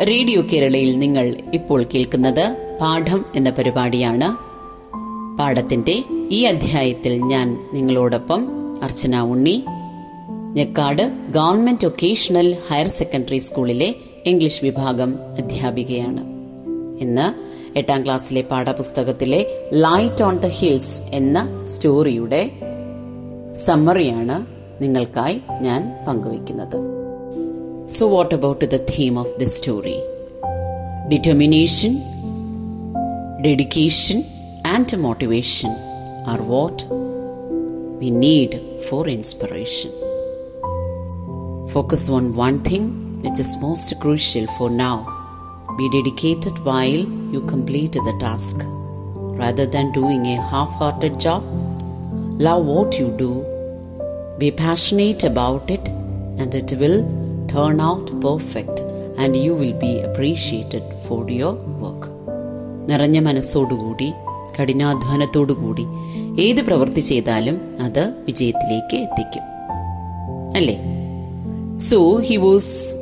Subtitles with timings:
[0.00, 4.52] Radio കേരളയിൽ നിങ്ങൾ ഇപ്പോൾ കേൾക്കുന്നത് പാഠം എന്ന പരിപാടിയാണ്.
[5.38, 8.48] പാഠത്തിന്റെ ഈ അധ്യായത്തിൽ ഞാൻ നിങ്ങളോടൊപ്പം
[8.82, 9.64] Archana Unni.
[10.52, 13.94] Njekkad government vocational higher secondary സ്കൂളിലെ
[14.26, 16.20] ഇംഗ്ലീഷ് വിഭാഗം അധ്യാപികയാണ്.
[17.00, 22.50] ഇന്ന് എട്ടാം ക്ലാസ്സിലെ പാഠപുസ്തകത്തിലെ ലൈറ്റ് ഓൺ ദ ഹിൽസ് എന്ന സ്റ്റോറിയുടെ
[23.54, 24.46] സമ്മറിയാണ്
[24.82, 27.01] നിങ്ങൾക്കായി ഞാൻ പങ്കുവയ്ക്കുന്നത്.
[27.94, 30.02] So, what about the theme of this story?
[31.10, 31.96] Determination,
[33.42, 34.24] dedication,
[34.64, 35.72] and motivation
[36.26, 36.84] are what
[38.00, 38.58] we need
[38.88, 39.90] for inspiration.
[41.68, 44.96] Focus on one thing which is most crucial for now.
[45.76, 48.62] Be dedicated while you complete the task.
[49.42, 51.42] Rather than doing a half hearted job,
[52.40, 53.44] love what you do,
[54.38, 55.86] be passionate about it,
[56.38, 57.21] and it will
[57.52, 58.76] turn out perfect
[59.18, 62.02] and you will be appreciated for your work.
[62.88, 64.12] നിറഞ്ഞ മനസ്സോടുകൂടി
[64.58, 65.84] കഠിനാധ്വാനത്തോടുകൂടി
[66.42, 69.44] ഏത് പ്രവൃത്തി ചെയ്താലും അത് വിജയത്തിലേക്ക് എത്തിക്കും.
[70.56, 70.76] അല്ലേ?
[71.78, 72.94] So he was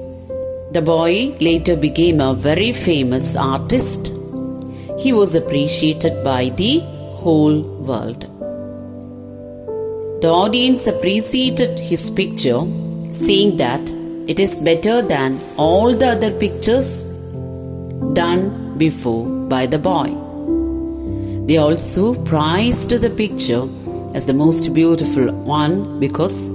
[0.73, 4.13] the boy later became a very famous artist
[4.97, 6.81] he was appreciated by the
[7.23, 8.27] whole world
[10.23, 12.61] the audience appreciated his picture
[13.25, 17.05] seeing that it is better than all the other pictures
[18.15, 20.15] done before by the boy.
[21.47, 23.65] They also prized the picture
[24.15, 26.51] as the most beautiful one because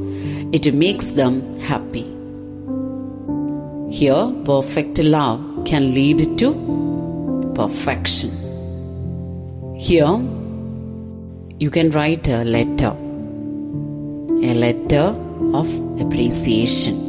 [0.54, 2.06] it makes them happy.
[3.92, 8.32] Here, perfect love can lead to perfection.
[9.78, 10.20] Here,
[11.60, 12.94] you can write a letter,
[14.44, 15.16] a letter
[15.54, 15.68] of
[16.02, 17.05] appreciation.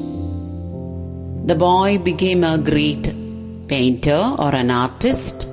[1.51, 3.05] The boy became a great
[3.69, 5.45] painter or an artist,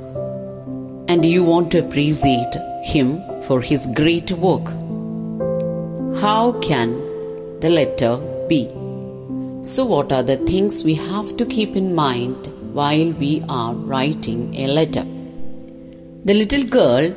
[1.08, 4.70] and you want to appreciate him for his great work.
[6.20, 6.96] How can
[7.60, 8.18] the letter
[8.48, 8.64] be?
[9.62, 14.56] So, what are the things we have to keep in mind while we are writing
[14.56, 15.06] a letter?
[16.26, 17.12] The little girl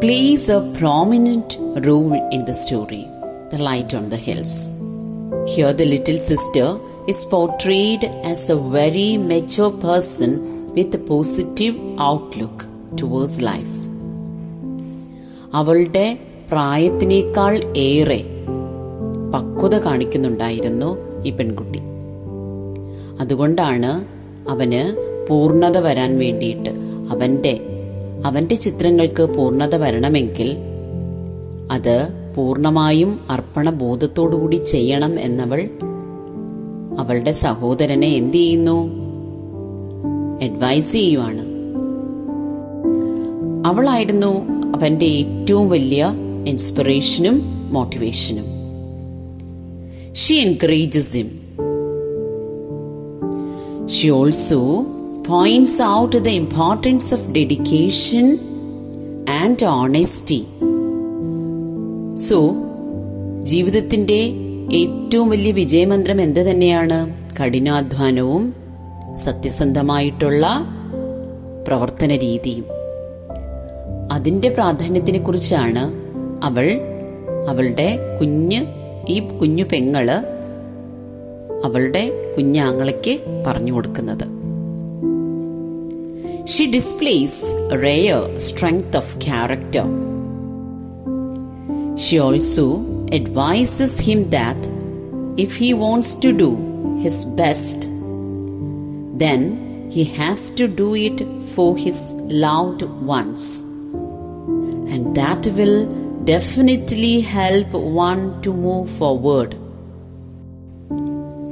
[0.00, 3.06] plays a prominent role in the story,
[3.50, 4.70] The Light on the Hills.
[5.54, 10.30] Here, the little sister is portrayed as a very mature person
[10.74, 11.76] with a positive
[12.08, 12.56] outlook
[12.96, 13.74] towards life.
[15.54, 16.06] അവളുടെ
[16.50, 17.52] പ്രായത്തിനേക്കാൾ
[17.84, 18.18] ഏറെ
[19.30, 20.90] പക്വത കാണിക്കുന്നുണ്ടായിരുന്നു
[21.24, 21.80] ഈ പെൺകുട്ടി
[23.20, 23.90] അതുകൊണ്ടാണ്
[24.48, 24.82] അവന്
[25.28, 26.72] പൂർണത വരാൻ വേണ്ടിയിട്ട്
[27.12, 27.54] അവന്റെ
[28.24, 30.48] അവന്റെ ചിത്രങ്ങൾക്ക് പൂർണത വരണമെങ്കിൽ
[31.70, 31.96] അത്
[32.34, 35.60] പൂർണമായും അർപ്പണബോധത്തോടുകൂടി ചെയ്യണം എന്നവൾ
[36.98, 38.90] അവളുടെ സഹോദരനെ എന്ത് ചെയ്യുന്നു?
[40.42, 41.58] അഡ്വൈസ് ചെയ്യുവാണ്.
[43.66, 46.12] അവളായിരുന്നു അവന്റെ ഏറ്റവും വലിയ
[46.46, 47.42] ഇൻസ്പിറേഷനും
[47.72, 48.44] മോട്ടിവേഷനും
[50.14, 51.28] she encourages him
[53.88, 54.86] she also
[55.28, 58.38] points out the importance of dedication
[59.42, 60.44] and honesty
[62.14, 62.54] so
[63.40, 67.14] ജീവിതത്തിന്റെ ഏറ്റവും വലിയ വിജയമന്ത്രം എന്ത് തന്നെയാണ്?
[67.36, 68.54] കഠിനാധ്വാനവും
[69.12, 70.46] സത്യസന്ധമായിട്ടുള്ള
[71.66, 72.64] പ്രവർത്തന രീതിയും.
[74.12, 75.92] അതിന്റെ പ്രാധാന്യത്തിനെ കുറിച്ചാണ്
[76.44, 76.80] അവൾ
[77.48, 78.66] അവളുടെ കുഞ്ഞ്
[79.08, 80.10] ഈ കുഞ്ഞു പെങ്ങൾ
[81.64, 84.24] അവളുടെ കുഞ്ഞാങ്ങളയ്ക്ക് പറഞ്ഞു കൊടുക്കുന്നത്.
[86.46, 89.84] She displays rare strength of character
[91.96, 94.61] she also advises him that
[95.37, 96.51] if he wants to do
[97.01, 97.87] his best,
[99.23, 101.19] then he has to do it
[101.53, 102.13] for his
[102.45, 102.81] loved
[103.15, 103.63] ones.
[104.93, 105.77] And that will
[106.23, 109.53] definitely help one to move forward.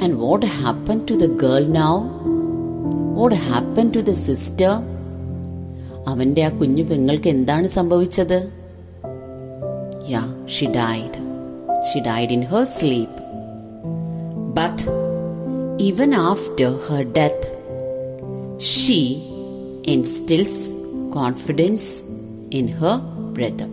[0.03, 1.99] And what happened to the girl now?
[3.19, 4.71] What happened to the sister?
[6.11, 8.39] അവന്റെ ആ കുഞ്ഞു പെങ്ങൾക്ക് എന്താണ് സംഭവിച്ചത്
[10.13, 11.13] Yeah, she died.
[11.88, 13.12] She died in her sleep.
[14.58, 14.78] But
[15.78, 17.42] even after her death,
[18.58, 19.00] she
[19.84, 20.54] instills
[21.12, 21.86] confidence
[22.50, 22.96] in her
[23.36, 23.68] brother.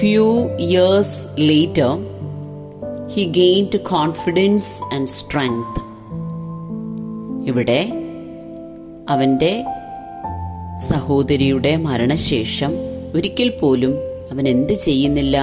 [0.00, 1.10] Few years
[1.50, 1.90] later,
[3.08, 5.74] he gained confidence and strength.
[7.46, 7.80] ഇവിടെ
[9.08, 9.52] അവന്റെ
[10.90, 12.72] സഹോദരിയുടെ മരണശേഷം
[13.16, 13.94] ഒരിക്കൽ പോലും
[14.32, 15.36] അവൻ എന്ത് ചെയ്യുന്നില്ല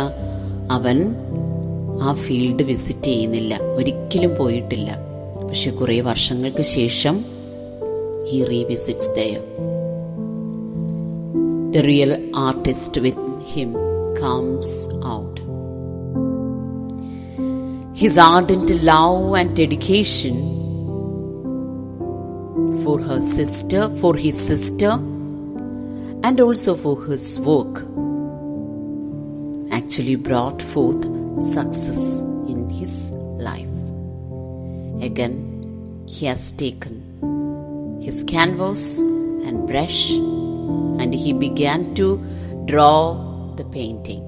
[0.70, 1.16] അവൻ
[2.02, 3.60] ആ ഫീൽഡ് വിസിറ്റ് ചെയ്യുന്നില്ല.
[3.76, 4.98] ഒരിക്കലും പോയിട്ടില്ല.
[5.48, 7.26] പക്ഷെ കുറെ വർഷങ്ങൾക്ക് ശേഷം
[8.30, 9.40] he revisits
[11.74, 13.74] the real artist with him
[14.22, 15.42] comes out
[17.94, 20.36] his art into love and dedication
[22.84, 24.90] for her sister for his sister
[26.26, 28.01] and also for his work
[29.71, 31.05] actually brought forth
[31.43, 33.77] success in his life.
[35.01, 35.37] Again,
[36.09, 36.95] he has taken
[38.03, 39.01] his canvas
[39.47, 40.03] and brush
[41.01, 42.09] and he began to
[42.65, 42.99] draw
[43.57, 44.23] the painting.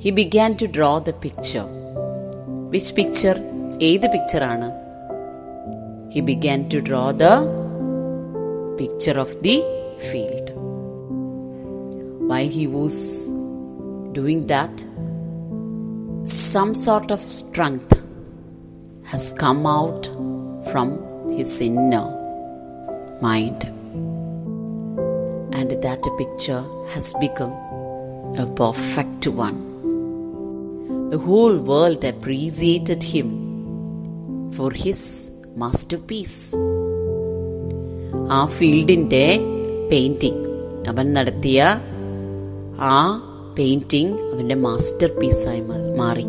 [0.00, 1.68] He began to draw the picture.
[2.72, 3.38] Which picture?
[3.88, 4.68] ഏത് പിക്ചറാണ്
[6.12, 7.26] he began to draw the
[8.78, 9.56] picture of the
[10.08, 10.52] field
[12.30, 13.02] while he was
[14.16, 14.82] doing that
[16.52, 17.94] some sort of strength
[19.10, 20.04] has come out
[20.68, 20.88] from
[21.36, 22.06] his inner
[23.20, 23.60] mind.
[25.58, 27.54] And that picture has become
[28.36, 29.58] a perfect one.
[31.12, 33.28] The whole world appreciated him
[34.52, 35.02] for his
[35.56, 36.40] masterpiece.
[38.36, 39.24] ആ ഫീൽഡിൻ്റെ
[39.90, 40.42] painting
[40.90, 41.58] അവൻ നടത്തിയ
[42.92, 42.96] ആ
[43.57, 45.61] painting അവന്റെ master പീസായി
[45.97, 46.25] മാറി.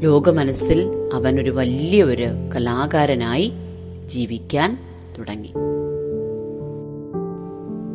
[0.00, 2.26] ലോകമനസ്സിൽ അവൻ ഒരു വലിയ ഒരു
[2.56, 3.52] കലാകാരനായി
[4.04, 4.78] ജീവിക്കാൻ
[5.18, 5.52] തുടങ്ങി.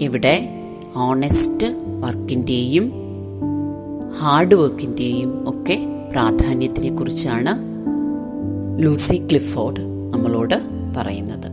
[0.04, 0.50] ഇവിടെ
[0.96, 1.68] ഓണസ്റ്റ്
[2.00, 2.92] വർക്കിന്റെയും
[4.20, 7.74] ഹാർഡ് വർക്കിന്റെയും ഒക്കെ പ്രാധാന്യത്തിനെ കുറിച്ചാണ്
[8.84, 9.80] ലൂസി ക്ലിഫോർഡ്
[10.14, 10.56] നമ്മളോട്
[10.98, 11.53] പറയുന്നത്.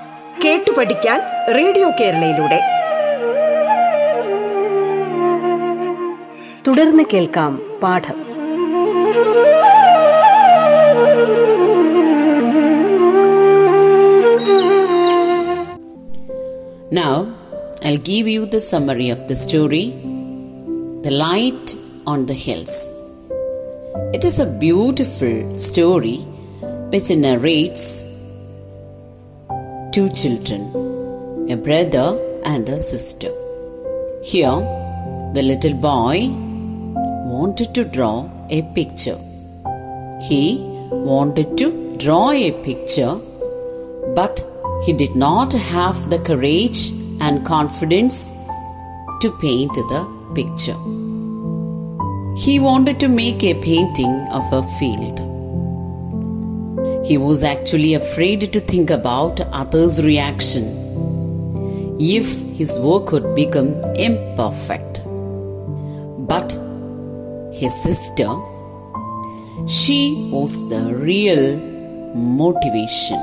[0.43, 1.19] കേട്ടു പഠിക്കാൻ
[1.57, 2.59] റേഡിയോ കേരളയിലൂടെ
[6.67, 7.53] തുടർന്ന് കേൾക്കാം
[7.83, 8.17] പാഠം
[16.91, 17.33] Now,
[17.81, 19.91] I'll give you the summary of the story
[21.03, 22.91] The Light on the Hills.
[24.13, 26.17] It is a beautiful story
[26.91, 27.85] which narrates
[29.91, 30.61] two children,
[31.51, 32.07] a brother
[32.45, 33.29] and a sister.
[34.23, 34.59] Here,
[35.33, 36.29] the little boy
[37.33, 39.17] wanted to draw a picture.
[40.27, 40.43] He
[40.91, 43.15] wanted to draw a picture,
[44.15, 44.45] but
[44.85, 48.31] he did not have the courage and confidence
[49.21, 50.79] to paint the picture.
[52.45, 55.30] He wanted to make a painting of a field.
[57.03, 60.65] He was actually afraid to think about others' reaction
[61.99, 62.27] if
[62.57, 65.01] his work would become imperfect.
[66.31, 66.53] But
[67.53, 68.29] his sister,
[69.67, 71.57] she was the real
[72.15, 73.19] motivation.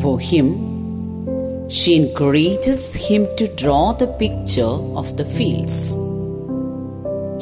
[0.00, 5.94] For him, she encourages him to draw the picture of the fields.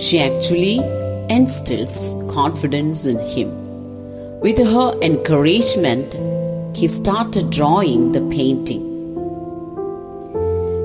[0.02, 0.78] She actually
[1.28, 3.61] instills confidence in him.
[4.42, 6.14] With her encouragement,
[6.76, 8.82] he started drawing the painting.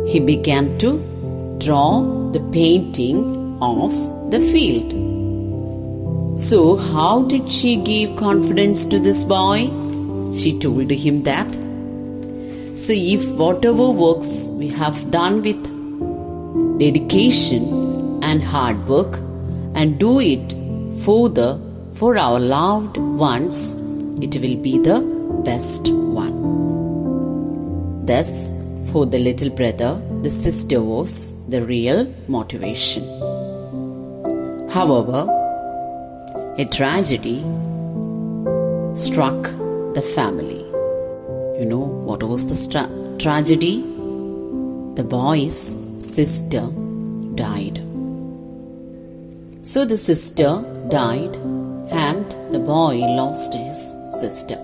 [0.07, 0.91] He began to
[1.57, 3.95] draw the painting of
[4.29, 4.91] the field.
[6.39, 9.71] So, how did she give confidence to this boy?
[10.35, 11.51] She told him that.
[12.75, 15.63] So, if whatever works we have done with
[16.77, 19.17] dedication and hard work
[19.73, 20.53] and do it
[21.03, 21.66] for the
[21.97, 23.73] for our loved ones,
[24.21, 24.99] it will be the
[25.43, 26.35] best one.
[28.05, 28.53] Thus,
[28.91, 33.03] for the little brother, the sister was the real motivation.
[34.69, 35.25] However,
[36.59, 37.39] a tragedy
[38.95, 39.41] struck
[39.95, 40.63] the family.
[41.59, 43.81] You know what was the tragedy?
[44.93, 46.67] The boy's sister
[47.33, 47.81] died.
[49.63, 51.35] So the sister died
[51.91, 54.55] and the boy lost his sister.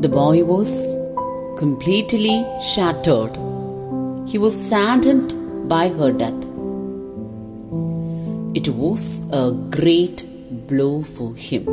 [0.00, 0.96] The boy was
[1.58, 3.34] completely shattered.
[4.28, 6.42] He was saddened by her death.
[8.54, 10.26] It was a great
[10.68, 11.66] blow for him.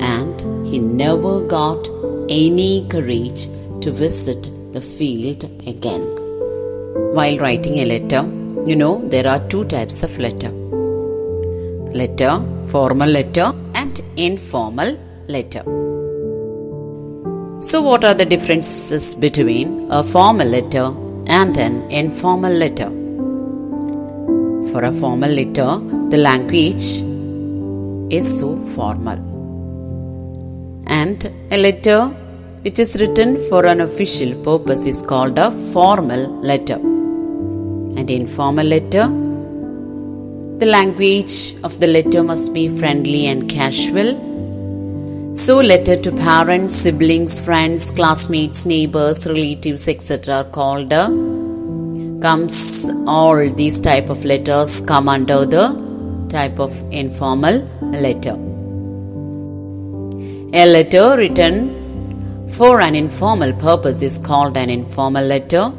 [0.00, 1.88] And he never got
[2.28, 3.46] any courage
[3.82, 6.02] to visit the field again.
[7.14, 8.22] While writing a letter,
[8.68, 10.59] you know there are two types of letter
[11.92, 15.62] letter, formal letter, and informal letter.
[17.60, 20.86] So, what are the differences between a formal letter
[21.26, 22.90] and an informal letter?
[24.70, 25.78] For a formal letter,
[26.10, 27.02] the language
[28.18, 29.18] is so formal.
[30.86, 32.00] And a letter
[32.62, 36.78] which is written for an official purpose is called a formal letter.
[37.98, 39.06] And informal letter,
[40.60, 44.08] the language of the letter must be friendly and casual.
[45.34, 50.34] So, letter to parents, siblings, friends, classmates, neighbors, relatives, etc.
[50.34, 51.08] are called uh,
[52.20, 55.66] comes all these type of letters come under the
[56.28, 57.60] type of informal
[58.06, 58.36] letter.
[60.52, 65.72] A letter written for an informal purpose is called an informal letter.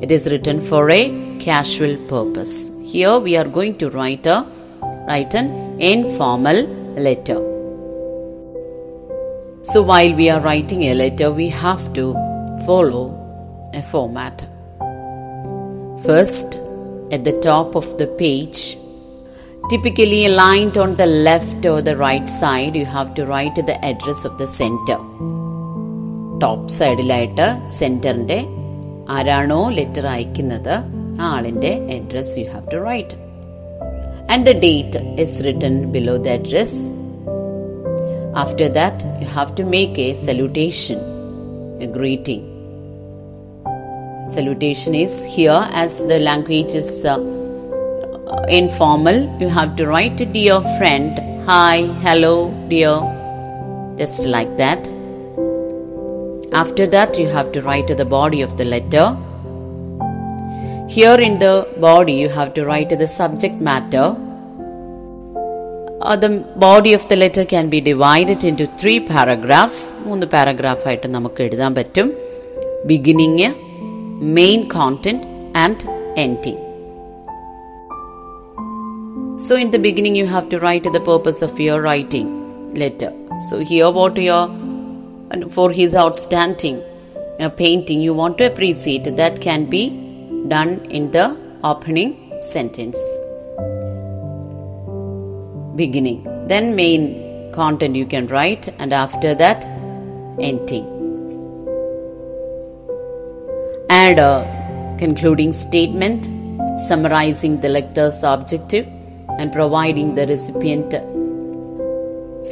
[0.00, 1.02] It is written for a
[1.40, 4.37] casual purpose Here we are going to write a
[5.07, 5.47] write an
[5.79, 6.59] informal
[7.07, 7.39] letter.
[9.63, 12.13] So while we are writing a letter, we have to
[12.65, 13.05] follow
[13.73, 14.45] a format.
[16.05, 16.55] First,
[17.11, 18.77] at the top of the page,
[19.69, 24.23] typically aligned on the left or the right side, you have to write the address
[24.25, 24.99] of the center.
[26.43, 28.37] Top സൈഡിലായിട്ട് സെന്ററിന്റെ
[29.15, 30.75] ആരാണോ letter അയക്കുന്നത്
[31.21, 33.17] ആ ആളിന്റെ address you have to write
[34.33, 36.79] and the date is written below the address
[38.43, 40.99] after that you have to make a salutation
[41.87, 42.45] a greeting
[44.33, 47.15] salutation is here as the language is uh,
[48.59, 51.13] informal you have to write dear friend
[51.47, 52.33] hi hello
[52.71, 52.93] dear
[54.01, 54.81] just like that
[56.53, 59.07] after that you have to write the body of the letter
[60.95, 61.53] here in the
[61.87, 64.07] body you have to write the subject matter
[66.01, 71.07] Uh, the body of the letter can be divided into three paragraphs മൂന്ന് paragraph ആയിട്ട്
[71.15, 72.07] നമുക്ക് എഴുതാൻ പറ്റും
[72.89, 73.49] beginning
[74.37, 75.77] main content and
[76.15, 76.57] ending.
[79.37, 82.27] So, in the beginning, you have to write the purpose of your writing
[82.73, 83.11] letter.
[83.49, 84.49] So, here, what your
[85.49, 86.81] for his outstanding
[87.39, 89.83] uh, painting, you want to appreciate that can be
[90.48, 92.98] done in the opening sentence.
[95.76, 99.64] Beginning, then main content you can write, and after that,
[100.38, 100.94] ending
[103.90, 106.24] add a concluding statement
[106.88, 108.86] summarizing the lectur's objective
[109.38, 110.92] and providing the recipient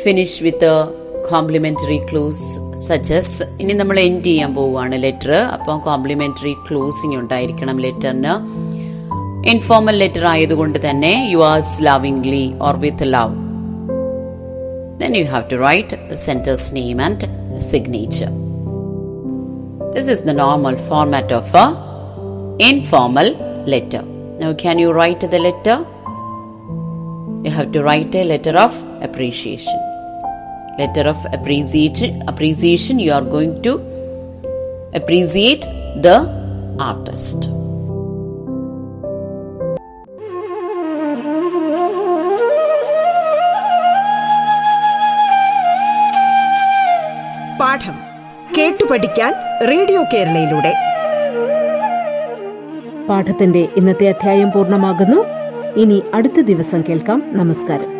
[0.02, 2.46] finish with a complimentary close
[2.86, 8.34] സജസ് ഇനി നമ്മൾ end ചെയ്യാൻ പോവുകയാണ് letter അപ്പോൾ complementary ക്ലൂസിങ് ഉണ്ടായിരിക്കണം ലെറ്ററിന്
[9.52, 11.14] informal letter ആയതുകൊണ്ട് തന്നെ
[11.52, 13.38] yours lovingly or with love
[15.18, 17.22] you have to write the center's name and
[17.60, 18.30] signature
[19.94, 21.66] this is the normal format of a
[22.60, 23.28] informal
[23.66, 24.02] letter.
[24.56, 25.84] Can you write the letter?
[27.44, 29.91] You have to write a letter of appreciation.
[30.78, 32.22] Letter of appreciation.
[32.28, 32.98] Appreciation.
[32.98, 33.72] You are going to
[34.94, 35.64] appreciate
[36.02, 36.16] the
[36.80, 37.48] artist.
[47.60, 47.96] പാഠം
[48.56, 50.72] കേട്ടു പഠിക്കാൻ radio കേരളയിലൂടെ
[53.08, 55.20] പാഠത്തിന്റെ ഇന്നത്തെ അധ്യായം പൂർണമാകുന്നു
[55.76, 57.90] ഇനി അടുത്ത ദിവസം കേൾക്കാം നമസ്കാരം